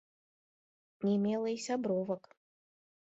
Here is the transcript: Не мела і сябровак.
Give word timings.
Не 1.07 1.13
мела 1.25 1.49
і 1.59 1.61
сябровак. 1.69 2.23